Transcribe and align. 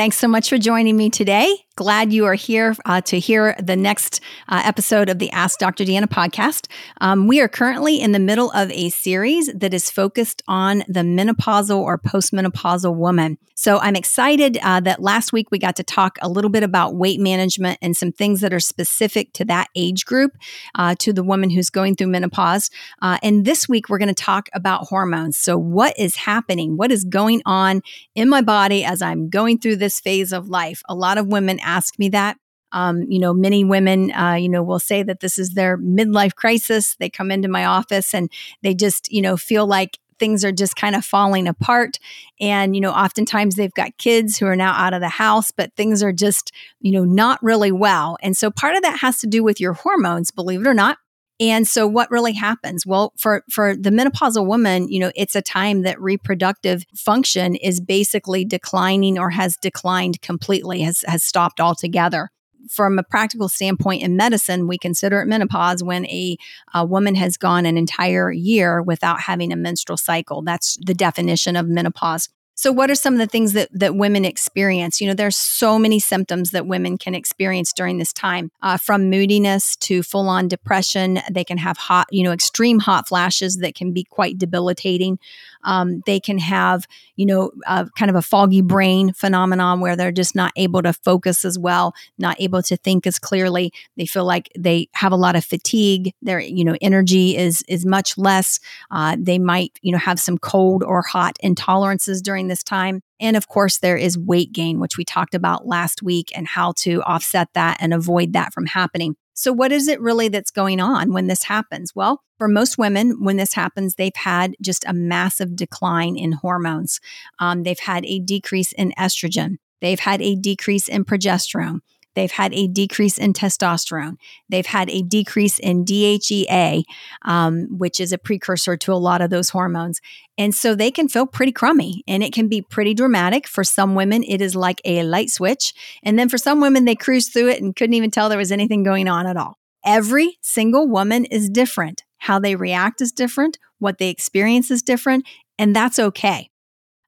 Thanks 0.00 0.16
so 0.16 0.28
much 0.28 0.48
for 0.48 0.56
joining 0.56 0.96
me 0.96 1.10
today. 1.10 1.66
Glad 1.76 2.12
you 2.12 2.26
are 2.26 2.34
here 2.34 2.74
uh, 2.84 3.00
to 3.02 3.18
hear 3.18 3.54
the 3.58 3.76
next 3.76 4.20
uh, 4.48 4.60
episode 4.64 5.08
of 5.08 5.18
the 5.18 5.30
Ask 5.30 5.58
Dr. 5.58 5.84
Deanna 5.84 6.04
podcast. 6.04 6.70
Um, 7.00 7.26
we 7.26 7.40
are 7.40 7.48
currently 7.48 8.00
in 8.00 8.12
the 8.12 8.18
middle 8.18 8.50
of 8.50 8.70
a 8.70 8.90
series 8.90 9.50
that 9.54 9.72
is 9.72 9.90
focused 9.90 10.42
on 10.46 10.84
the 10.88 11.00
menopausal 11.00 11.78
or 11.78 11.98
postmenopausal 11.98 12.94
woman. 12.94 13.38
So 13.54 13.78
I'm 13.78 13.96
excited 13.96 14.58
uh, 14.62 14.80
that 14.80 15.02
last 15.02 15.32
week 15.32 15.50
we 15.50 15.58
got 15.58 15.76
to 15.76 15.82
talk 15.82 16.18
a 16.22 16.28
little 16.28 16.50
bit 16.50 16.62
about 16.62 16.96
weight 16.96 17.20
management 17.20 17.78
and 17.80 17.96
some 17.96 18.10
things 18.12 18.40
that 18.40 18.54
are 18.54 18.60
specific 18.60 19.32
to 19.34 19.44
that 19.46 19.68
age 19.74 20.06
group, 20.06 20.32
uh, 20.74 20.94
to 20.98 21.12
the 21.12 21.22
woman 21.22 21.50
who's 21.50 21.70
going 21.70 21.94
through 21.94 22.08
menopause. 22.08 22.70
Uh, 23.00 23.18
and 23.22 23.44
this 23.44 23.68
week 23.68 23.88
we're 23.88 23.98
going 23.98 24.08
to 24.08 24.14
talk 24.14 24.48
about 24.54 24.86
hormones. 24.88 25.38
So, 25.38 25.58
what 25.58 25.98
is 25.98 26.16
happening? 26.16 26.76
What 26.76 26.90
is 26.90 27.04
going 27.04 27.42
on 27.44 27.82
in 28.14 28.28
my 28.28 28.40
body 28.40 28.84
as 28.84 29.02
I'm 29.02 29.28
going 29.28 29.58
through 29.58 29.76
this 29.76 29.89
phase 29.98 30.32
of 30.32 30.48
life? 30.48 30.82
A 30.88 30.94
lot 30.94 31.18
of 31.18 31.26
women 31.26 31.58
ask 31.60 31.98
me 31.98 32.10
that. 32.10 32.36
Um, 32.72 33.02
you 33.08 33.18
know, 33.18 33.34
many 33.34 33.64
women, 33.64 34.12
uh, 34.12 34.34
you 34.34 34.48
know, 34.48 34.62
will 34.62 34.78
say 34.78 35.02
that 35.02 35.18
this 35.18 35.38
is 35.38 35.54
their 35.54 35.76
midlife 35.76 36.36
crisis. 36.36 36.94
They 37.00 37.10
come 37.10 37.32
into 37.32 37.48
my 37.48 37.64
office 37.64 38.14
and 38.14 38.30
they 38.62 38.74
just, 38.74 39.10
you 39.10 39.22
know, 39.22 39.36
feel 39.36 39.66
like 39.66 39.98
things 40.20 40.44
are 40.44 40.52
just 40.52 40.76
kind 40.76 40.94
of 40.94 41.04
falling 41.04 41.48
apart. 41.48 41.98
And, 42.40 42.76
you 42.76 42.80
know, 42.80 42.92
oftentimes 42.92 43.56
they've 43.56 43.74
got 43.74 43.98
kids 43.98 44.38
who 44.38 44.46
are 44.46 44.54
now 44.54 44.72
out 44.74 44.94
of 44.94 45.00
the 45.00 45.08
house, 45.08 45.50
but 45.50 45.74
things 45.74 46.00
are 46.02 46.12
just, 46.12 46.52
you 46.80 46.92
know, 46.92 47.04
not 47.04 47.42
really 47.42 47.72
well. 47.72 48.16
And 48.22 48.36
so 48.36 48.52
part 48.52 48.76
of 48.76 48.82
that 48.82 49.00
has 49.00 49.18
to 49.20 49.26
do 49.26 49.42
with 49.42 49.58
your 49.58 49.72
hormones, 49.72 50.30
believe 50.30 50.60
it 50.60 50.68
or 50.68 50.74
not. 50.74 50.98
And 51.40 51.66
so 51.66 51.86
what 51.86 52.10
really 52.10 52.34
happens? 52.34 52.84
Well, 52.84 53.14
for 53.16 53.42
for 53.50 53.74
the 53.74 53.90
menopausal 53.90 54.46
woman, 54.46 54.88
you 54.88 55.00
know, 55.00 55.10
it's 55.16 55.34
a 55.34 55.40
time 55.40 55.82
that 55.82 56.00
reproductive 56.00 56.84
function 56.94 57.56
is 57.56 57.80
basically 57.80 58.44
declining 58.44 59.18
or 59.18 59.30
has 59.30 59.56
declined 59.56 60.20
completely, 60.20 60.82
has 60.82 61.02
has 61.06 61.24
stopped 61.24 61.58
altogether. 61.58 62.30
From 62.68 62.98
a 62.98 63.02
practical 63.02 63.48
standpoint 63.48 64.02
in 64.02 64.16
medicine, 64.16 64.68
we 64.68 64.76
consider 64.76 65.22
it 65.22 65.26
menopause 65.26 65.82
when 65.82 66.04
a, 66.06 66.36
a 66.74 66.84
woman 66.84 67.14
has 67.14 67.38
gone 67.38 67.64
an 67.64 67.78
entire 67.78 68.30
year 68.30 68.82
without 68.82 69.22
having 69.22 69.50
a 69.50 69.56
menstrual 69.56 69.96
cycle. 69.96 70.42
That's 70.42 70.76
the 70.84 70.94
definition 70.94 71.56
of 71.56 71.66
menopause. 71.66 72.28
So, 72.60 72.70
what 72.70 72.90
are 72.90 72.94
some 72.94 73.14
of 73.14 73.18
the 73.18 73.26
things 73.26 73.54
that, 73.54 73.70
that 73.72 73.94
women 73.94 74.26
experience? 74.26 75.00
You 75.00 75.08
know, 75.08 75.14
there's 75.14 75.34
so 75.38 75.78
many 75.78 75.98
symptoms 75.98 76.50
that 76.50 76.66
women 76.66 76.98
can 76.98 77.14
experience 77.14 77.72
during 77.72 77.96
this 77.96 78.12
time, 78.12 78.50
uh, 78.60 78.76
from 78.76 79.08
moodiness 79.08 79.76
to 79.76 80.02
full 80.02 80.28
on 80.28 80.46
depression. 80.46 81.20
They 81.30 81.42
can 81.42 81.56
have 81.56 81.78
hot, 81.78 82.08
you 82.10 82.22
know, 82.22 82.32
extreme 82.32 82.78
hot 82.78 83.08
flashes 83.08 83.56
that 83.60 83.74
can 83.74 83.94
be 83.94 84.04
quite 84.04 84.36
debilitating. 84.36 85.18
Um, 85.64 86.02
they 86.04 86.20
can 86.20 86.38
have, 86.38 86.86
you 87.16 87.24
know, 87.24 87.50
uh, 87.66 87.86
kind 87.96 88.10
of 88.10 88.16
a 88.16 88.20
foggy 88.20 88.60
brain 88.60 89.14
phenomenon 89.14 89.80
where 89.80 89.96
they're 89.96 90.12
just 90.12 90.36
not 90.36 90.52
able 90.56 90.82
to 90.82 90.92
focus 90.92 91.46
as 91.46 91.58
well, 91.58 91.94
not 92.18 92.38
able 92.38 92.62
to 92.64 92.76
think 92.76 93.06
as 93.06 93.18
clearly. 93.18 93.72
They 93.96 94.04
feel 94.04 94.26
like 94.26 94.50
they 94.58 94.90
have 94.92 95.12
a 95.12 95.16
lot 95.16 95.34
of 95.34 95.46
fatigue. 95.46 96.12
Their, 96.20 96.40
you 96.40 96.64
know, 96.64 96.76
energy 96.82 97.38
is 97.38 97.64
is 97.68 97.86
much 97.86 98.18
less. 98.18 98.60
Uh, 98.90 99.16
they 99.18 99.38
might, 99.38 99.78
you 99.80 99.92
know, 99.92 99.98
have 99.98 100.20
some 100.20 100.36
cold 100.36 100.82
or 100.82 101.00
hot 101.00 101.38
intolerances 101.42 102.22
during 102.22 102.49
this 102.50 102.62
time. 102.62 103.00
And 103.18 103.36
of 103.36 103.48
course, 103.48 103.78
there 103.78 103.96
is 103.96 104.18
weight 104.18 104.52
gain, 104.52 104.78
which 104.78 104.98
we 104.98 105.04
talked 105.04 105.34
about 105.34 105.66
last 105.66 106.02
week, 106.02 106.30
and 106.36 106.46
how 106.46 106.72
to 106.78 107.02
offset 107.02 107.48
that 107.54 107.78
and 107.80 107.94
avoid 107.94 108.34
that 108.34 108.52
from 108.52 108.66
happening. 108.66 109.16
So, 109.32 109.52
what 109.52 109.72
is 109.72 109.88
it 109.88 110.00
really 110.02 110.28
that's 110.28 110.50
going 110.50 110.80
on 110.80 111.14
when 111.14 111.26
this 111.26 111.44
happens? 111.44 111.94
Well, 111.94 112.22
for 112.36 112.48
most 112.48 112.76
women, 112.76 113.24
when 113.24 113.38
this 113.38 113.54
happens, 113.54 113.94
they've 113.94 114.12
had 114.14 114.54
just 114.60 114.84
a 114.86 114.92
massive 114.92 115.56
decline 115.56 116.16
in 116.16 116.32
hormones. 116.32 117.00
Um, 117.38 117.62
they've 117.62 117.78
had 117.78 118.04
a 118.04 118.18
decrease 118.18 118.72
in 118.72 118.92
estrogen. 118.98 119.56
They've 119.80 120.00
had 120.00 120.20
a 120.20 120.34
decrease 120.34 120.88
in 120.88 121.04
progesterone. 121.06 121.80
They've 122.14 122.30
had 122.30 122.52
a 122.54 122.66
decrease 122.66 123.18
in 123.18 123.32
testosterone. 123.32 124.16
They've 124.48 124.66
had 124.66 124.90
a 124.90 125.02
decrease 125.02 125.58
in 125.58 125.84
DHEA, 125.84 126.82
um, 127.22 127.66
which 127.70 128.00
is 128.00 128.12
a 128.12 128.18
precursor 128.18 128.76
to 128.76 128.92
a 128.92 128.94
lot 128.94 129.20
of 129.20 129.30
those 129.30 129.50
hormones. 129.50 130.00
And 130.36 130.54
so 130.54 130.74
they 130.74 130.90
can 130.90 131.08
feel 131.08 131.26
pretty 131.26 131.52
crummy 131.52 132.02
and 132.08 132.22
it 132.22 132.32
can 132.32 132.48
be 132.48 132.62
pretty 132.62 132.94
dramatic. 132.94 133.46
For 133.46 133.62
some 133.62 133.94
women, 133.94 134.22
it 134.24 134.40
is 134.40 134.56
like 134.56 134.80
a 134.84 135.02
light 135.02 135.30
switch. 135.30 135.72
And 136.02 136.18
then 136.18 136.28
for 136.28 136.38
some 136.38 136.60
women, 136.60 136.84
they 136.84 136.96
cruise 136.96 137.28
through 137.28 137.48
it 137.48 137.62
and 137.62 137.76
couldn't 137.76 137.94
even 137.94 138.10
tell 138.10 138.28
there 138.28 138.38
was 138.38 138.52
anything 138.52 138.82
going 138.82 139.08
on 139.08 139.26
at 139.26 139.36
all. 139.36 139.58
Every 139.84 140.38
single 140.42 140.88
woman 140.88 141.24
is 141.26 141.48
different. 141.48 142.04
How 142.18 142.38
they 142.38 142.54
react 142.54 143.00
is 143.00 143.12
different. 143.12 143.58
What 143.78 143.98
they 143.98 144.10
experience 144.10 144.70
is 144.70 144.82
different. 144.82 145.26
And 145.58 145.74
that's 145.74 145.98
okay. 145.98 146.50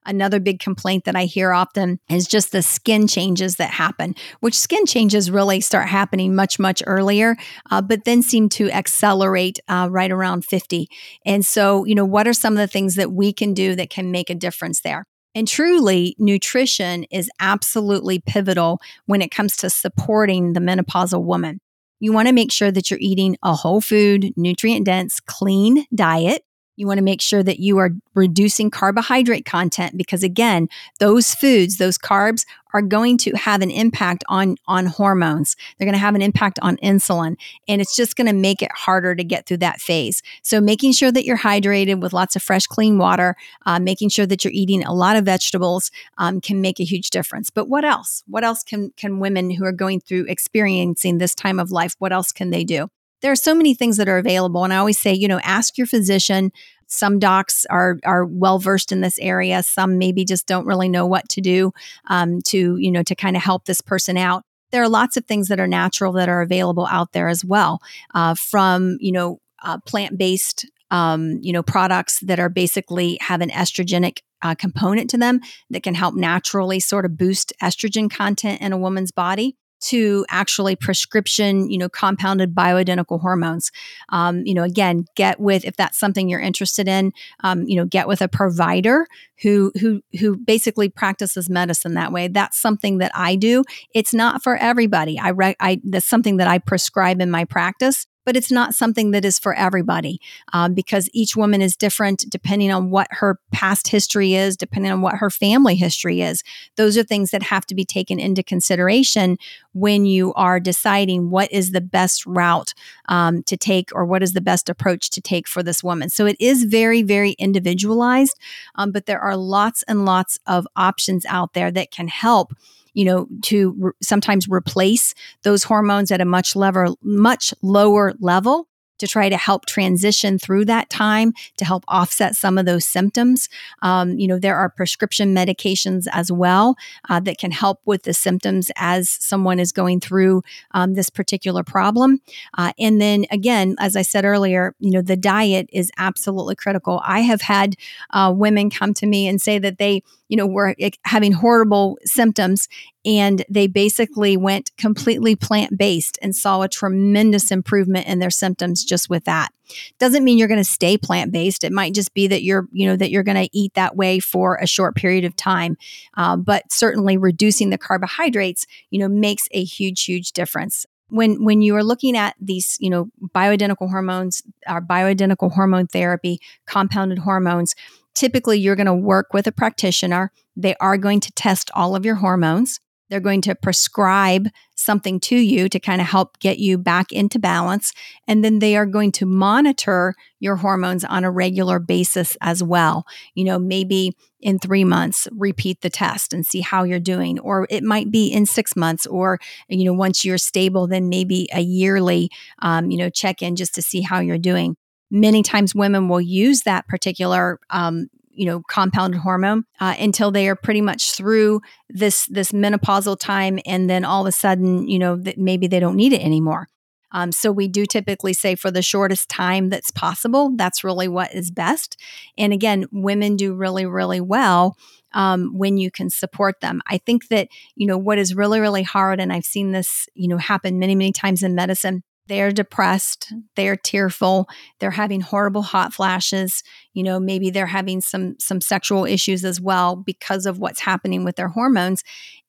Another 0.05 0.39
big 0.39 0.59
complaint 0.59 1.05
that 1.05 1.15
I 1.15 1.25
hear 1.25 1.53
often 1.53 1.99
is 2.09 2.27
just 2.27 2.51
the 2.51 2.61
skin 2.61 3.07
changes 3.07 3.55
that 3.55 3.69
happen, 3.69 4.15
which 4.39 4.57
skin 4.57 4.85
changes 4.85 5.31
really 5.31 5.61
start 5.61 5.87
happening 5.87 6.35
much, 6.35 6.59
much 6.59 6.83
earlier, 6.85 7.35
uh, 7.71 7.81
but 7.81 8.05
then 8.05 8.21
seem 8.21 8.49
to 8.49 8.69
accelerate 8.71 9.59
uh, 9.67 9.87
right 9.89 10.11
around 10.11 10.45
50. 10.45 10.87
And 11.25 11.45
so, 11.45 11.85
you 11.85 11.95
know, 11.95 12.05
what 12.05 12.27
are 12.27 12.33
some 12.33 12.53
of 12.53 12.59
the 12.59 12.67
things 12.67 12.95
that 12.95 13.11
we 13.11 13.33
can 13.33 13.53
do 13.53 13.75
that 13.75 13.89
can 13.89 14.11
make 14.11 14.29
a 14.29 14.35
difference 14.35 14.81
there? 14.81 15.05
And 15.35 15.47
truly, 15.47 16.15
nutrition 16.19 17.05
is 17.05 17.29
absolutely 17.39 18.19
pivotal 18.19 18.79
when 19.05 19.21
it 19.21 19.31
comes 19.31 19.57
to 19.57 19.69
supporting 19.69 20.53
the 20.53 20.59
menopausal 20.59 21.23
woman. 21.23 21.59
You 21.99 22.13
want 22.13 22.27
to 22.27 22.33
make 22.33 22.51
sure 22.51 22.71
that 22.71 22.91
you're 22.91 22.99
eating 22.99 23.37
a 23.43 23.55
whole 23.55 23.81
food, 23.81 24.33
nutrient 24.35 24.85
dense, 24.85 25.19
clean 25.19 25.85
diet 25.95 26.43
you 26.75 26.87
want 26.87 26.97
to 26.97 27.03
make 27.03 27.21
sure 27.21 27.43
that 27.43 27.59
you 27.59 27.77
are 27.77 27.91
reducing 28.15 28.71
carbohydrate 28.71 29.45
content 29.45 29.97
because 29.97 30.23
again, 30.23 30.67
those 30.99 31.33
foods, 31.33 31.77
those 31.77 31.97
carbs 31.97 32.45
are 32.73 32.81
going 32.81 33.17
to 33.19 33.31
have 33.35 33.61
an 33.61 33.69
impact 33.69 34.23
on 34.27 34.55
on 34.67 34.87
hormones. 34.87 35.55
They're 35.77 35.85
going 35.85 35.93
to 35.93 35.99
have 35.99 36.15
an 36.15 36.21
impact 36.21 36.59
on 36.61 36.77
insulin 36.77 37.35
and 37.67 37.81
it's 37.81 37.95
just 37.95 38.15
going 38.15 38.27
to 38.27 38.33
make 38.33 38.61
it 38.61 38.71
harder 38.73 39.15
to 39.15 39.23
get 39.23 39.45
through 39.45 39.57
that 39.57 39.79
phase. 39.79 40.23
So 40.41 40.59
making 40.59 40.93
sure 40.93 41.11
that 41.11 41.25
you're 41.25 41.37
hydrated 41.37 42.01
with 42.01 42.13
lots 42.13 42.35
of 42.35 42.41
fresh 42.41 42.65
clean 42.65 42.97
water, 42.97 43.35
uh, 43.65 43.79
making 43.79 44.09
sure 44.09 44.25
that 44.25 44.43
you're 44.43 44.53
eating 44.53 44.83
a 44.83 44.93
lot 44.93 45.15
of 45.15 45.25
vegetables 45.25 45.91
um, 46.17 46.41
can 46.41 46.61
make 46.61 46.79
a 46.79 46.83
huge 46.83 47.09
difference. 47.11 47.49
But 47.49 47.69
what 47.69 47.85
else? 47.85 48.23
What 48.27 48.43
else 48.43 48.63
can 48.63 48.91
can 48.97 49.19
women 49.19 49.51
who 49.51 49.65
are 49.65 49.71
going 49.71 50.01
through 50.01 50.25
experiencing 50.27 51.19
this 51.19 51.35
time 51.35 51.59
of 51.59 51.71
life, 51.71 51.95
what 51.99 52.11
else 52.11 52.31
can 52.31 52.49
they 52.49 52.63
do? 52.63 52.89
There 53.23 53.31
are 53.31 53.37
so 53.37 53.55
many 53.55 53.73
things 53.73 53.97
that 53.97 54.09
are 54.09 54.17
available. 54.17 54.63
And 54.65 54.73
I 54.73 54.77
always 54.77 54.99
say, 54.99 55.13
you 55.13 55.29
know, 55.29 55.39
ask 55.43 55.77
your 55.77 55.87
physician. 55.87 56.51
Some 56.87 57.17
docs 57.17 57.65
are 57.69 57.97
are 58.03 58.25
well 58.25 58.59
versed 58.59 58.91
in 58.91 59.01
this 59.01 59.17
area. 59.17 59.63
Some 59.63 59.97
maybe 59.97 60.25
just 60.25 60.45
don't 60.45 60.67
really 60.67 60.89
know 60.89 61.07
what 61.07 61.27
to 61.29 61.41
do 61.41 61.71
um, 62.07 62.41
to 62.49 62.77
you 62.77 62.91
know 62.91 63.01
to 63.01 63.15
kind 63.15 63.35
of 63.35 63.41
help 63.41 63.65
this 63.65 63.81
person 63.81 64.17
out. 64.17 64.43
There 64.71 64.83
are 64.83 64.89
lots 64.89 65.17
of 65.17 65.25
things 65.25 65.47
that 65.47 65.59
are 65.59 65.67
natural 65.67 66.11
that 66.13 66.29
are 66.29 66.41
available 66.41 66.85
out 66.91 67.13
there 67.13 67.29
as 67.29 67.43
well, 67.43 67.79
uh, 68.13 68.35
from 68.35 68.97
you 68.99 69.13
know 69.13 69.39
uh, 69.63 69.79
plant 69.87 70.17
based 70.17 70.69
um, 70.91 71.39
you 71.41 71.53
know 71.53 71.63
products 71.63 72.19
that 72.19 72.39
are 72.39 72.49
basically 72.49 73.17
have 73.21 73.39
an 73.39 73.49
estrogenic 73.49 74.19
uh, 74.41 74.53
component 74.53 75.09
to 75.11 75.17
them 75.17 75.39
that 75.69 75.81
can 75.81 75.95
help 75.95 76.13
naturally 76.13 76.81
sort 76.81 77.05
of 77.05 77.17
boost 77.17 77.53
estrogen 77.63 78.11
content 78.11 78.61
in 78.61 78.73
a 78.73 78.77
woman's 78.77 79.11
body 79.11 79.55
to 79.83 80.25
actually 80.29 80.75
prescription, 80.75 81.69
you 81.69 81.77
know, 81.77 81.89
compounded 81.89 82.55
bioidentical 82.55 83.19
hormones. 83.19 83.71
Um, 84.09 84.45
you 84.45 84.53
know, 84.53 84.63
again, 84.63 85.05
get 85.15 85.39
with 85.39 85.65
if 85.65 85.75
that's 85.75 85.99
something 85.99 86.29
you're 86.29 86.39
interested 86.39 86.87
in. 86.87 87.11
Um, 87.43 87.63
you 87.63 87.75
know, 87.75 87.85
get 87.85 88.07
with 88.07 88.21
a 88.21 88.27
provider 88.27 89.07
who 89.41 89.71
who 89.79 90.01
who 90.19 90.37
basically 90.37 90.89
practices 90.89 91.49
medicine 91.49 91.95
that 91.95 92.11
way. 92.11 92.27
That's 92.27 92.59
something 92.59 92.99
that 92.99 93.11
I 93.13 93.35
do. 93.35 93.63
It's 93.93 94.13
not 94.13 94.41
for 94.43 94.55
everybody. 94.55 95.19
I, 95.19 95.29
re- 95.29 95.55
I 95.59 95.81
that's 95.83 96.05
something 96.05 96.37
that 96.37 96.47
I 96.47 96.59
prescribe 96.59 97.21
in 97.21 97.29
my 97.29 97.45
practice 97.45 98.07
but 98.25 98.35
it's 98.35 98.51
not 98.51 98.73
something 98.73 99.11
that 99.11 99.25
is 99.25 99.39
for 99.39 99.53
everybody 99.53 100.19
um, 100.53 100.73
because 100.73 101.09
each 101.13 101.35
woman 101.35 101.61
is 101.61 101.75
different 101.75 102.25
depending 102.29 102.71
on 102.71 102.89
what 102.89 103.07
her 103.11 103.39
past 103.51 103.87
history 103.87 104.33
is, 104.33 104.57
depending 104.57 104.91
on 104.91 105.01
what 105.01 105.15
her 105.15 105.29
family 105.29 105.75
history 105.75 106.21
is. 106.21 106.43
Those 106.75 106.97
are 106.97 107.03
things 107.03 107.31
that 107.31 107.43
have 107.43 107.65
to 107.67 107.75
be 107.75 107.85
taken 107.85 108.19
into 108.19 108.43
consideration 108.43 109.37
when 109.73 110.05
you 110.05 110.33
are 110.33 110.59
deciding 110.59 111.29
what 111.29 111.51
is 111.51 111.71
the 111.71 111.81
best 111.81 112.25
route 112.25 112.73
um, 113.09 113.43
to 113.43 113.57
take 113.57 113.89
or 113.93 114.05
what 114.05 114.23
is 114.23 114.33
the 114.33 114.41
best 114.41 114.69
approach 114.69 115.09
to 115.11 115.21
take 115.21 115.47
for 115.47 115.63
this 115.63 115.83
woman. 115.83 116.09
So 116.09 116.25
it 116.25 116.37
is 116.39 116.63
very, 116.63 117.01
very 117.01 117.31
individualized, 117.33 118.39
um, 118.75 118.91
but 118.91 119.05
there 119.05 119.19
are 119.19 119.35
lots 119.35 119.83
and 119.83 120.05
lots 120.05 120.37
of 120.45 120.67
options 120.75 121.25
out 121.25 121.53
there 121.53 121.71
that 121.71 121.91
can 121.91 122.07
help 122.07 122.53
you 122.93 123.05
know, 123.05 123.27
to 123.43 123.75
re- 123.77 123.91
sometimes 124.01 124.47
replace 124.47 125.13
those 125.43 125.63
hormones 125.63 126.11
at 126.11 126.21
a 126.21 126.25
much 126.25 126.55
level, 126.55 126.97
much 127.01 127.53
lower 127.61 128.13
level 128.19 128.67
to 129.03 129.07
try 129.07 129.27
to 129.27 129.37
help 129.37 129.65
transition 129.65 130.39
through 130.39 130.63
that 130.63 130.89
time 130.89 131.33
to 131.57 131.65
help 131.65 131.83
offset 131.89 132.35
some 132.35 132.57
of 132.57 132.65
those 132.65 132.85
symptoms. 132.85 133.49
Um, 133.81 134.17
you 134.17 134.27
know, 134.27 134.39
there 134.39 134.55
are 134.55 134.69
prescription 134.69 135.35
medications 135.35 136.07
as 136.11 136.31
well 136.31 136.75
uh, 137.09 137.19
that 137.21 137.37
can 137.37 137.51
help 137.51 137.81
with 137.85 138.03
the 138.03 138.13
symptoms 138.13 138.71
as 138.77 139.09
someone 139.09 139.59
is 139.59 139.73
going 139.73 139.99
through 139.99 140.41
um, 140.71 140.93
this 140.93 141.09
particular 141.09 141.63
problem. 141.63 142.21
Uh, 142.57 142.71
and 142.79 143.01
then 143.01 143.25
again, 143.29 143.75
as 143.79 143.95
I 143.95 144.03
said 144.03 144.25
earlier, 144.25 144.73
you 144.79 144.91
know, 144.91 145.01
the 145.01 145.17
diet 145.17 145.69
is 145.73 145.91
absolutely 145.97 146.55
critical. 146.55 147.01
I 147.03 147.21
have 147.21 147.41
had 147.41 147.75
uh, 148.11 148.33
women 148.35 148.69
come 148.69 148.93
to 148.95 149.05
me 149.05 149.27
and 149.27 149.41
say 149.41 149.59
that 149.59 149.79
they, 149.79 150.03
you 150.33 150.37
know, 150.37 150.47
were 150.47 150.75
having 151.05 151.31
horrible 151.31 151.99
symptoms 152.05 152.67
and 153.05 153.45
they 153.51 153.67
basically 153.67 154.35
went 154.35 154.71
completely 154.79 155.35
plant 155.35 155.77
based 155.77 156.17
and 156.23 156.35
saw 156.35 156.63
a 156.63 156.67
tremendous 156.67 157.51
improvement 157.51 158.07
in 158.07 158.17
their 158.17 158.31
symptoms 158.31 158.83
just 158.83 159.11
with 159.11 159.25
that. 159.25 159.53
Doesn't 159.99 160.23
mean 160.23 160.39
you're 160.39 160.47
going 160.47 160.57
to 160.57 160.63
stay 160.63 160.97
plant 160.97 161.31
based. 161.31 161.63
It 161.63 161.71
might 161.71 161.93
just 161.93 162.15
be 162.15 162.25
that 162.25 162.41
you're, 162.41 162.67
you 162.71 162.87
know, 162.87 162.95
that 162.95 163.11
you're 163.11 163.21
going 163.21 163.47
to 163.47 163.49
eat 163.55 163.75
that 163.75 163.95
way 163.95 164.19
for 164.19 164.55
a 164.55 164.65
short 164.65 164.95
period 164.95 165.23
of 165.23 165.35
time. 165.35 165.77
Uh, 166.17 166.35
but 166.35 166.63
certainly 166.73 167.15
reducing 167.15 167.69
the 167.69 167.77
carbohydrates, 167.77 168.65
you 168.89 168.97
know, 168.97 169.07
makes 169.07 169.47
a 169.51 169.63
huge, 169.63 170.03
huge 170.03 170.31
difference 170.31 170.87
when 171.09 171.43
when 171.43 171.61
you 171.61 171.75
are 171.75 171.83
looking 171.83 172.17
at 172.17 172.33
these 172.39 172.75
you 172.79 172.89
know 172.89 173.07
bioidentical 173.35 173.87
hormones 173.87 174.41
our 174.65 174.81
bioidentical 174.81 175.51
hormone 175.51 175.85
therapy 175.85 176.39
compounded 176.65 177.19
hormones 177.19 177.75
typically 178.15 178.57
you're 178.57 178.75
going 178.75 178.85
to 178.85 178.93
work 178.93 179.33
with 179.33 179.47
a 179.47 179.51
practitioner 179.51 180.31
they 180.55 180.75
are 180.79 180.97
going 180.97 181.19
to 181.19 181.31
test 181.31 181.71
all 181.73 181.95
of 181.95 182.05
your 182.05 182.15
hormones 182.15 182.79
they're 183.13 183.19
going 183.19 183.41
to 183.41 183.53
prescribe 183.53 184.47
something 184.75 185.19
to 185.19 185.35
you 185.35 185.69
to 185.69 185.79
kind 185.79 186.01
of 186.01 186.07
help 186.07 186.39
get 186.39 186.57
you 186.57 186.79
back 186.79 187.11
into 187.11 187.37
balance. 187.37 187.93
And 188.27 188.43
then 188.43 188.57
they 188.57 188.75
are 188.75 188.87
going 188.87 189.11
to 189.11 189.27
monitor 189.27 190.15
your 190.39 190.55
hormones 190.55 191.03
on 191.03 191.23
a 191.23 191.29
regular 191.29 191.77
basis 191.77 192.35
as 192.41 192.63
well. 192.63 193.05
You 193.35 193.43
know, 193.45 193.59
maybe 193.59 194.17
in 194.39 194.57
three 194.57 194.83
months, 194.83 195.27
repeat 195.31 195.81
the 195.81 195.91
test 195.91 196.33
and 196.33 196.43
see 196.43 196.61
how 196.61 196.85
you're 196.85 196.99
doing. 196.99 197.37
Or 197.39 197.67
it 197.69 197.83
might 197.83 198.09
be 198.09 198.27
in 198.27 198.47
six 198.47 198.75
months, 198.75 199.05
or, 199.05 199.39
you 199.67 199.85
know, 199.85 199.93
once 199.93 200.25
you're 200.25 200.39
stable, 200.39 200.87
then 200.87 201.07
maybe 201.07 201.47
a 201.53 201.61
yearly, 201.61 202.31
um, 202.63 202.89
you 202.89 202.97
know, 202.97 203.11
check 203.11 203.43
in 203.43 203.55
just 203.55 203.75
to 203.75 203.83
see 203.83 204.01
how 204.01 204.21
you're 204.21 204.39
doing. 204.39 204.75
Many 205.13 205.43
times 205.43 205.75
women 205.75 206.09
will 206.09 206.19
use 206.19 206.63
that 206.63 206.87
particular 206.87 207.59
um, 207.69 208.07
you 208.33 208.45
know 208.45 208.61
compounded 208.67 209.21
hormone 209.21 209.63
uh, 209.79 209.95
until 209.99 210.31
they 210.31 210.49
are 210.49 210.55
pretty 210.55 210.81
much 210.81 211.13
through 211.13 211.61
this 211.87 212.25
this 212.25 212.51
menopausal 212.51 213.17
time 213.19 213.59
and 213.65 213.87
then 213.87 214.03
all 214.03 214.21
of 214.21 214.27
a 214.27 214.31
sudden 214.31 214.87
you 214.87 214.97
know 214.97 215.15
that 215.15 215.37
maybe 215.37 215.67
they 215.67 215.79
don't 215.79 215.95
need 215.95 216.13
it 216.13 216.21
anymore. 216.21 216.67
Um, 217.11 217.31
so 217.31 217.51
we 217.51 217.67
do 217.67 217.85
typically 217.85 218.33
say 218.33 218.55
for 218.55 218.71
the 218.71 218.81
shortest 218.81 219.29
time 219.29 219.69
that's 219.69 219.91
possible 219.91 220.51
that's 220.55 220.83
really 220.83 221.07
what 221.07 221.33
is 221.33 221.51
best. 221.51 221.95
And 222.35 222.51
again 222.51 222.85
women 222.91 223.35
do 223.35 223.53
really 223.53 223.85
really 223.85 224.19
well 224.19 224.75
um, 225.13 225.51
when 225.55 225.77
you 225.77 225.91
can 225.91 226.09
support 226.09 226.59
them. 226.59 226.81
I 226.87 226.97
think 226.97 227.27
that 227.27 227.49
you 227.75 227.85
know 227.85 227.99
what 227.99 228.17
is 228.17 228.33
really 228.33 228.59
really 228.59 228.83
hard 228.83 229.19
and 229.19 229.31
i've 229.31 229.45
seen 229.45 229.73
this 229.73 230.07
you 230.15 230.27
know 230.27 230.37
happen 230.37 230.79
many 230.79 230.95
many 230.95 231.11
times 231.11 231.43
in 231.43 231.53
medicine 231.53 232.01
they're 232.27 232.51
depressed. 232.51 233.33
They're 233.55 233.75
tearful. 233.75 234.47
They're 234.79 234.91
having 234.91 235.21
horrible 235.21 235.61
hot 235.61 235.93
flashes. 235.93 236.63
You 236.93 237.03
know 237.03 237.19
maybe 237.19 237.49
they're 237.49 237.65
having 237.65 238.01
some 238.01 238.35
some 238.39 238.61
sexual 238.61 239.05
issues 239.05 239.43
as 239.43 239.59
well 239.59 239.95
because 239.95 240.45
of 240.45 240.59
what's 240.59 240.79
happening 240.81 241.23
with 241.23 241.35
their 241.35 241.49
hormones 241.49 242.03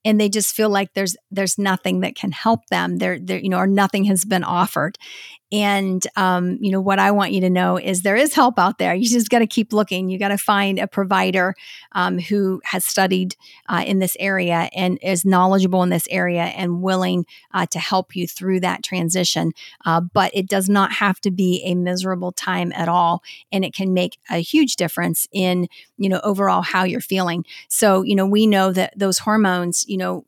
and 0.05 0.21
they 0.21 0.29
just 0.29 0.55
feel 0.55 0.69
like 0.69 0.93
there's 0.95 1.17
there's 1.31 1.59
nothing 1.59 2.01
that 2.01 2.15
can 2.15 2.33
help 2.33 2.67
them. 2.67 2.99
There 2.99 3.19
there 3.19 3.39
you 3.39 3.49
know 3.49 3.59
or 3.59 3.67
nothing 3.67 4.05
has 4.05 4.25
been 4.25 4.45
offered. 4.45 4.99
And 5.53 6.05
um, 6.17 6.59
you 6.61 6.73
know 6.73 6.81
what 6.81 6.99
i 6.99 7.13
want 7.13 7.31
you 7.31 7.41
to 7.43 7.51
know 7.51 7.77
is 7.79 8.03
there 8.03 8.17
is 8.17 8.35
help 8.35 8.59
out 8.59 8.79
there. 8.79 8.93
You 8.93 9.09
just 9.09 9.31
got 9.31 9.39
to 9.39 9.47
keep 9.47 9.73
looking. 9.73 10.09
You 10.09 10.19
got 10.19 10.29
to 10.29 10.39
find 10.39 10.81
a 10.81 10.89
provider 10.89 11.55
um, 11.93 12.19
who 12.19 12.61
has 12.65 12.85
studied 12.85 13.37
uh, 13.69 13.85
in 13.87 14.01
this 14.01 14.17
area 14.19 14.69
and 14.75 14.99
is 15.01 15.25
knowledgeable 15.25 15.83
in 15.85 15.91
this 15.91 16.09
area 16.11 16.43
and 16.43 16.83
willing 16.83 17.25
uh, 17.53 17.67
to 17.67 17.79
help 17.79 18.17
you 18.17 18.27
through 18.27 18.61
that 18.61 18.83
transition. 18.83 19.53
Uh, 19.85 20.01
but 20.01 20.33
it 20.35 20.49
does 20.49 20.69
not 20.69 20.93
have 20.95 21.21
to 21.21 21.31
be 21.31 21.63
a 21.65 21.77
miserable 21.77 22.33
time 22.33 22.73
at 22.73 22.89
all 22.89 23.23
and 23.53 23.65
it 23.65 23.75
can 23.75 23.95
make 23.95 24.19
a 24.31 24.39
huge 24.39 24.75
difference 24.75 25.29
in 25.33 25.69
you 25.99 26.09
know 26.09 26.21
overall 26.25 26.63
how 26.63 26.83
you're 26.83 27.01
feeling. 27.01 27.45
So 27.69 28.03
you 28.03 28.17
know 28.17 28.27
we 28.27 28.47
know 28.47 28.73
that 28.73 28.93
those 28.99 29.19
hormones 29.19 29.85
you 29.95 29.99
know, 29.99 30.25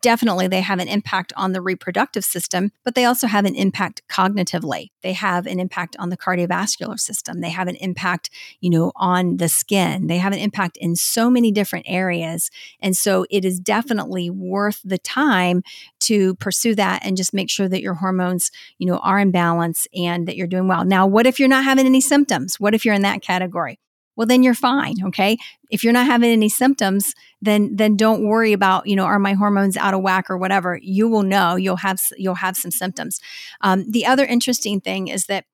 definitely 0.00 0.46
they 0.46 0.60
have 0.60 0.78
an 0.78 0.86
impact 0.86 1.32
on 1.36 1.50
the 1.50 1.60
reproductive 1.60 2.24
system, 2.24 2.70
but 2.84 2.94
they 2.94 3.04
also 3.04 3.26
have 3.26 3.44
an 3.44 3.56
impact 3.56 4.00
cognitively. 4.08 4.90
They 5.02 5.12
have 5.12 5.44
an 5.48 5.58
impact 5.58 5.96
on 5.98 6.10
the 6.10 6.16
cardiovascular 6.16 7.00
system. 7.00 7.40
They 7.40 7.50
have 7.50 7.66
an 7.66 7.74
impact, 7.74 8.30
you 8.60 8.70
know, 8.70 8.92
on 8.94 9.38
the 9.38 9.48
skin. 9.48 10.06
They 10.06 10.18
have 10.18 10.32
an 10.32 10.38
impact 10.38 10.76
in 10.76 10.94
so 10.94 11.28
many 11.28 11.50
different 11.50 11.86
areas. 11.88 12.48
And 12.78 12.96
so 12.96 13.26
it 13.28 13.44
is 13.44 13.58
definitely 13.58 14.30
worth 14.30 14.80
the 14.84 14.98
time 14.98 15.64
to 16.02 16.36
pursue 16.36 16.76
that 16.76 17.04
and 17.04 17.16
just 17.16 17.34
make 17.34 17.50
sure 17.50 17.68
that 17.68 17.82
your 17.82 17.94
hormones, 17.94 18.52
you 18.78 18.86
know, 18.86 18.98
are 18.98 19.18
in 19.18 19.32
balance 19.32 19.88
and 19.92 20.28
that 20.28 20.36
you're 20.36 20.46
doing 20.46 20.68
well. 20.68 20.84
Now, 20.84 21.08
what 21.08 21.26
if 21.26 21.40
you're 21.40 21.48
not 21.48 21.64
having 21.64 21.86
any 21.86 22.00
symptoms? 22.00 22.60
What 22.60 22.72
if 22.72 22.84
you're 22.84 22.94
in 22.94 23.02
that 23.02 23.20
category? 23.20 23.80
Well 24.18 24.26
then 24.26 24.42
you're 24.42 24.52
fine 24.52 24.96
okay? 25.02 25.38
If 25.70 25.82
you're 25.82 25.94
not 25.94 26.06
having 26.06 26.30
any 26.30 26.50
symptoms 26.50 27.14
then 27.40 27.74
then 27.76 27.96
don't 27.96 28.26
worry 28.26 28.52
about 28.52 28.86
you 28.86 28.96
know 28.96 29.04
are 29.04 29.18
my 29.18 29.32
hormones 29.32 29.78
out 29.78 29.94
of 29.94 30.02
whack 30.02 30.28
or 30.28 30.36
whatever. 30.36 30.78
You 30.82 31.08
will 31.08 31.22
know. 31.22 31.56
You'll 31.56 31.76
have 31.76 31.98
you'll 32.18 32.34
have 32.34 32.56
some 32.56 32.70
symptoms. 32.70 33.20
Um, 33.62 33.90
the 33.90 34.04
other 34.04 34.26
interesting 34.26 34.80
thing 34.80 35.08
is 35.08 35.24
that 35.26 35.44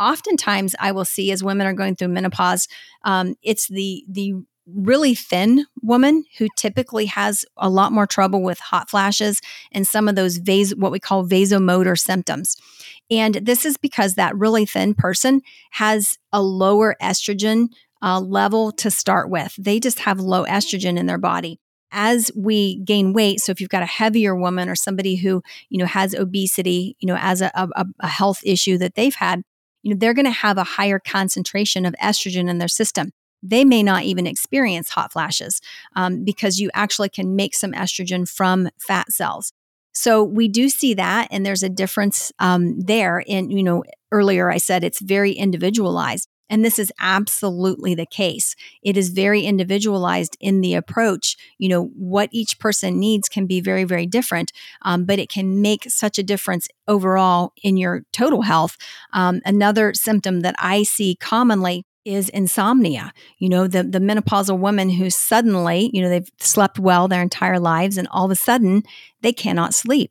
oftentimes 0.00 0.74
i 0.80 0.90
will 0.90 1.04
see 1.04 1.30
as 1.30 1.44
women 1.44 1.66
are 1.66 1.74
going 1.74 1.94
through 1.94 2.08
menopause 2.08 2.66
um, 3.04 3.34
it's 3.42 3.68
the 3.68 4.04
the 4.08 4.32
really 4.66 5.14
thin 5.14 5.66
woman 5.82 6.24
who 6.38 6.48
typically 6.56 7.06
has 7.06 7.44
a 7.56 7.68
lot 7.68 7.92
more 7.92 8.06
trouble 8.06 8.42
with 8.42 8.58
hot 8.60 8.88
flashes 8.88 9.40
and 9.72 9.86
some 9.86 10.08
of 10.08 10.14
those 10.14 10.36
vas- 10.38 10.74
what 10.76 10.92
we 10.92 11.00
call 11.00 11.26
vasomotor 11.26 11.98
symptoms. 11.98 12.56
And 13.10 13.34
this 13.34 13.64
is 13.64 13.76
because 13.76 14.14
that 14.14 14.36
really 14.36 14.64
thin 14.64 14.94
person 14.94 15.42
has 15.72 16.18
a 16.32 16.40
lower 16.40 16.96
estrogen 17.02 17.68
uh, 18.02 18.20
level 18.20 18.72
to 18.72 18.90
start 18.90 19.30
with. 19.30 19.54
They 19.58 19.80
just 19.80 20.00
have 20.00 20.20
low 20.20 20.44
estrogen 20.44 20.98
in 20.98 21.06
their 21.06 21.18
body. 21.18 21.58
As 21.94 22.30
we 22.34 22.78
gain 22.80 23.12
weight, 23.12 23.40
so 23.40 23.52
if 23.52 23.60
you've 23.60 23.68
got 23.68 23.82
a 23.82 23.86
heavier 23.86 24.34
woman 24.34 24.68
or 24.70 24.74
somebody 24.74 25.16
who 25.16 25.42
you 25.68 25.78
know 25.78 25.86
has 25.86 26.14
obesity, 26.14 26.96
you 27.00 27.06
know, 27.06 27.18
as 27.20 27.42
a, 27.42 27.50
a, 27.54 27.84
a 28.00 28.08
health 28.08 28.40
issue 28.44 28.78
that 28.78 28.94
they've 28.94 29.14
had, 29.14 29.42
you 29.82 29.92
know, 29.92 29.98
they're 29.98 30.14
going 30.14 30.24
to 30.24 30.30
have 30.30 30.56
a 30.56 30.64
higher 30.64 30.98
concentration 30.98 31.84
of 31.84 31.94
estrogen 32.00 32.48
in 32.48 32.58
their 32.58 32.68
system 32.68 33.12
they 33.42 33.64
may 33.64 33.82
not 33.82 34.04
even 34.04 34.26
experience 34.26 34.90
hot 34.90 35.12
flashes 35.12 35.60
um, 35.96 36.24
because 36.24 36.60
you 36.60 36.70
actually 36.74 37.08
can 37.08 37.34
make 37.34 37.54
some 37.54 37.72
estrogen 37.72 38.28
from 38.28 38.68
fat 38.78 39.10
cells. 39.10 39.52
So 39.92 40.22
we 40.22 40.48
do 40.48 40.68
see 40.68 40.94
that, 40.94 41.28
and 41.30 41.44
there's 41.44 41.62
a 41.62 41.68
difference 41.68 42.32
um, 42.38 42.80
there. 42.80 43.18
In 43.20 43.50
you 43.50 43.62
know, 43.62 43.84
earlier 44.10 44.50
I 44.50 44.58
said 44.58 44.84
it's 44.84 45.00
very 45.00 45.32
individualized. 45.32 46.28
And 46.50 46.64
this 46.64 46.78
is 46.78 46.92
absolutely 47.00 47.94
the 47.94 48.06
case. 48.06 48.54
It 48.82 48.96
is 48.96 49.08
very 49.08 49.42
individualized 49.42 50.36
in 50.40 50.60
the 50.60 50.74
approach. 50.74 51.36
You 51.58 51.68
know, 51.68 51.84
what 51.96 52.28
each 52.32 52.58
person 52.58 53.00
needs 53.00 53.28
can 53.28 53.46
be 53.46 53.60
very, 53.60 53.84
very 53.84 54.06
different, 54.06 54.52
um, 54.82 55.04
but 55.04 55.18
it 55.18 55.28
can 55.28 55.62
make 55.62 55.90
such 55.90 56.18
a 56.18 56.22
difference 56.22 56.68
overall 56.86 57.52
in 57.62 57.76
your 57.76 58.02
total 58.12 58.42
health. 58.42 58.76
Um, 59.12 59.40
another 59.44 59.94
symptom 59.94 60.40
that 60.40 60.54
I 60.58 60.82
see 60.82 61.16
commonly 61.16 61.84
is 62.04 62.28
insomnia. 62.30 63.12
You 63.38 63.48
know, 63.48 63.66
the 63.66 63.82
the 63.82 64.00
menopausal 64.00 64.58
woman 64.58 64.90
who 64.90 65.08
suddenly, 65.10 65.90
you 65.92 66.02
know, 66.02 66.08
they've 66.08 66.30
slept 66.40 66.78
well 66.78 67.08
their 67.08 67.22
entire 67.22 67.60
lives 67.60 67.96
and 67.96 68.08
all 68.10 68.24
of 68.24 68.30
a 68.30 68.36
sudden 68.36 68.82
they 69.20 69.32
cannot 69.32 69.74
sleep. 69.74 70.10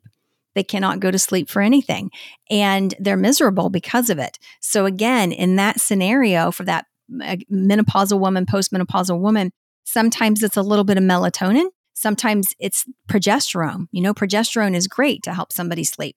They 0.54 0.64
cannot 0.64 1.00
go 1.00 1.10
to 1.10 1.18
sleep 1.18 1.48
for 1.48 1.62
anything 1.62 2.10
and 2.50 2.94
they're 2.98 3.16
miserable 3.16 3.70
because 3.70 4.10
of 4.10 4.18
it. 4.18 4.38
So, 4.60 4.86
again, 4.86 5.32
in 5.32 5.56
that 5.56 5.80
scenario 5.80 6.50
for 6.50 6.64
that 6.64 6.86
uh, 7.22 7.36
menopausal 7.50 8.20
woman, 8.20 8.46
postmenopausal 8.46 9.18
woman, 9.20 9.50
sometimes 9.84 10.42
it's 10.42 10.56
a 10.56 10.62
little 10.62 10.84
bit 10.84 10.98
of 10.98 11.04
melatonin, 11.04 11.66
sometimes 11.94 12.48
it's 12.58 12.84
progesterone. 13.08 13.86
You 13.92 14.02
know, 14.02 14.14
progesterone 14.14 14.74
is 14.74 14.86
great 14.86 15.22
to 15.24 15.34
help 15.34 15.52
somebody 15.52 15.84
sleep. 15.84 16.16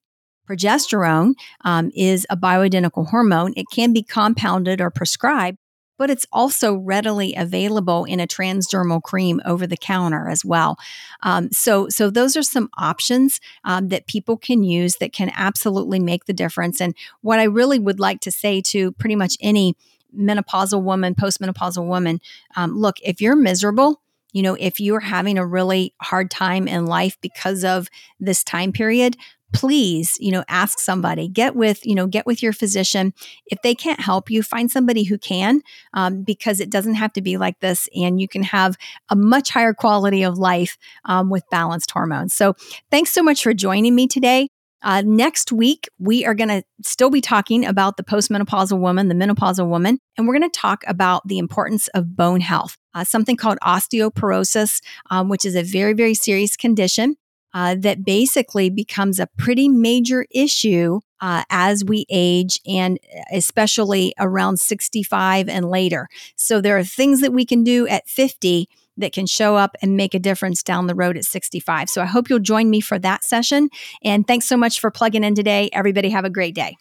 Progesterone 0.50 1.34
um, 1.63 1.92
is 1.96 2.27
a 2.30 2.38
bioidentical 2.38 3.10
hormone. 3.10 3.54
It 3.56 3.65
can 3.72 3.94
be 3.94 4.04
compounded 4.04 4.80
or 4.80 4.92
prescribed, 4.92 5.58
but 5.98 6.10
it's 6.10 6.25
also 6.32 6.75
readily 6.75 7.34
available 7.36 8.06
in 8.06 8.20
a 8.20 8.28
transdermal 8.28 9.02
cream 9.02 9.42
over 9.46 9.66
the 9.66 9.78
counter 9.78 10.30
as 10.30 10.44
well. 10.44 10.78
Um, 11.24 11.52
so, 11.52 11.88
so 11.90 12.10
those 12.10 12.36
are 12.36 12.44
some 12.44 12.70
options 12.78 13.40
um, 13.64 13.90
that 13.90 14.08
people 14.08 14.38
can 14.38 14.64
use 14.64 14.96
that 14.98 15.14
can 15.14 15.32
absolutely 15.36 16.00
make 16.00 16.25
the 16.25 16.34
difference. 16.34 16.82
And 16.82 16.96
what 17.22 17.40
I 17.40 17.44
really 17.44 17.80
would 17.80 18.00
like 18.00 18.20
to 18.22 18.32
say 18.32 18.62
to 18.68 18.92
pretty 18.94 19.16
much 19.16 19.38
any 19.42 19.75
menopausal 20.18 20.82
woman, 20.82 21.16
postmenopausal 21.16 21.86
woman, 21.86 22.20
um, 22.56 22.78
look, 22.78 22.96
if 23.02 23.22
you're 23.22 23.36
miserable, 23.36 24.02
you 24.32 24.42
know, 24.42 24.56
if 24.60 24.80
you're 24.80 25.00
having 25.00 25.38
a 25.38 25.46
really 25.46 25.94
hard 26.02 26.30
time 26.30 26.68
in 26.68 26.86
life 26.86 27.18
because 27.22 27.64
of 27.64 27.88
this 28.20 28.44
time 28.44 28.74
period, 28.74 29.16
please, 29.56 30.18
you 30.20 30.32
know, 30.32 30.44
ask 30.50 30.80
somebody, 30.80 31.30
get 31.30 31.56
with, 31.56 31.86
you 31.86 31.96
know, 31.96 32.08
get 32.08 32.26
with 32.26 32.44
your 32.44 32.52
physician. 32.52 33.14
If 33.48 33.62
they 33.62 33.74
can't 33.74 34.02
help 34.02 34.30
you, 34.30 34.44
find 34.44 34.70
somebody 34.70 35.04
who 35.06 35.18
can, 35.18 35.62
um, 35.94 36.24
because 36.24 36.60
it 36.60 36.70
doesn't 36.70 36.96
have 36.96 37.14
to 37.14 37.22
be 37.22 37.38
like 37.38 37.62
this. 37.62 37.88
And 37.96 38.20
you 38.20 38.28
can 38.28 38.44
have 38.44 38.76
a 39.10 39.16
much 39.16 39.50
higher 39.50 39.74
quality 39.74 40.24
of 40.24 40.38
life 40.38 40.78
um, 41.06 41.30
with 41.30 41.44
balanced 41.50 41.90
hormones. 41.92 42.34
So 42.34 42.56
thanks 42.92 43.14
so 43.14 43.24
much 43.24 43.44
for 43.44 43.54
joining 43.54 43.96
me 43.96 44.08
today. 44.08 44.50
Uh, 44.82 45.02
next 45.04 45.54
week, 45.54 45.88
we 46.00 46.26
are 46.26 46.36
going 46.36 46.50
to 46.50 46.62
still 46.84 47.10
be 47.10 47.22
talking 47.22 47.66
about 47.66 47.98
the 47.98 48.04
postmenopausal 48.04 48.78
woman, 48.78 49.08
the 49.08 49.16
menopausal 49.16 49.68
woman, 49.68 49.98
and 50.18 50.28
we're 50.28 50.38
going 50.38 50.52
to 50.52 50.60
talk 50.60 50.84
about 50.86 51.28
the 51.28 51.40
importance 51.40 51.88
of 51.96 52.16
bone 52.16 52.42
health, 52.42 52.78
uh, 52.94 53.04
something 53.04 53.38
called 53.38 53.58
osteoporosis, 53.64 54.82
um, 55.10 55.30
which 55.30 55.46
is 55.46 55.56
a 55.56 55.64
very, 55.64 55.94
very 55.94 56.14
serious 56.14 56.56
condition. 56.56 57.16
Uh, 57.56 57.74
that 57.74 58.04
basically 58.04 58.70
becomes 58.70 59.18
a 59.18 59.28
pretty 59.38 59.70
major 59.70 60.26
issue 60.30 61.00
uh, 61.22 61.44
as 61.50 61.86
we 61.86 62.06
age 62.10 62.60
and 62.68 63.00
especially 63.32 64.14
around 64.20 64.60
65 64.60 65.48
and 65.48 65.70
later. 65.70 66.10
So 66.36 66.60
there 66.60 66.78
are 66.78 66.84
things 66.84 67.22
that 67.22 67.32
we 67.32 67.46
can 67.46 67.64
do 67.64 67.88
at 67.88 68.10
50 68.10 68.68
that 68.98 69.14
can 69.14 69.26
show 69.26 69.56
up 69.56 69.78
and 69.82 69.96
make 69.96 70.14
a 70.14 70.20
difference 70.20 70.64
down 70.64 70.88
the 70.88 70.96
road 70.96 71.16
at 71.16 71.24
65. 71.24 71.90
So 71.90 72.02
I 72.02 72.06
hope 72.06 72.30
you'll 72.30 72.40
join 72.40 72.70
me 72.70 72.82
for 72.82 73.00
that 73.00 73.24
session. 73.24 73.70
And 74.04 74.28
thanks 74.28 74.48
so 74.48 74.58
much 74.58 74.82
for 74.82 74.92
plugging 74.92 75.24
in 75.24 75.34
today. 75.34 75.70
Everybody 75.72 76.10
have 76.10 76.26
a 76.26 76.30
great 76.30 76.56
day. 76.56 76.76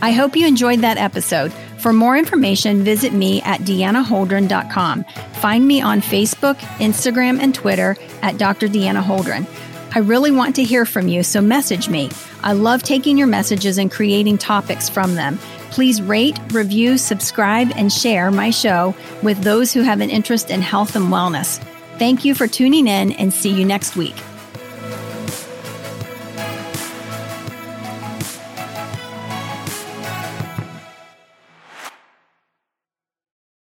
I 0.00 0.12
hope 0.12 0.36
you 0.36 0.46
enjoyed 0.46 0.82
that 0.82 0.98
episode. 0.98 1.52
For 1.78 1.92
more 1.92 2.16
information, 2.16 2.82
visit 2.82 3.12
me 3.12 3.40
at 3.42 3.60
deannaholdren.com. 3.60 5.04
Find 5.34 5.66
me 5.66 5.80
on 5.80 6.00
Facebook, 6.00 6.56
Instagram, 6.78 7.40
and 7.40 7.54
Twitter 7.54 7.96
at 8.22 8.36
Dr. 8.36 8.66
Deanna 8.66 9.02
Holdren. 9.02 9.46
I 9.94 10.00
really 10.00 10.30
want 10.30 10.56
to 10.56 10.64
hear 10.64 10.84
from 10.84 11.08
you, 11.08 11.22
so 11.22 11.40
message 11.40 11.88
me. 11.88 12.10
I 12.42 12.52
love 12.52 12.82
taking 12.82 13.16
your 13.16 13.26
messages 13.26 13.78
and 13.78 13.90
creating 13.90 14.38
topics 14.38 14.88
from 14.88 15.14
them. 15.14 15.38
Please 15.70 16.02
rate, 16.02 16.38
review, 16.52 16.98
subscribe, 16.98 17.70
and 17.74 17.92
share 17.92 18.30
my 18.30 18.50
show 18.50 18.94
with 19.22 19.42
those 19.42 19.72
who 19.72 19.82
have 19.82 20.00
an 20.00 20.10
interest 20.10 20.50
in 20.50 20.60
health 20.60 20.96
and 20.96 21.06
wellness. 21.06 21.58
Thank 21.98 22.24
you 22.24 22.34
for 22.34 22.46
tuning 22.46 22.86
in 22.86 23.12
and 23.12 23.32
see 23.32 23.50
you 23.50 23.64
next 23.64 23.96
week. 23.96 24.14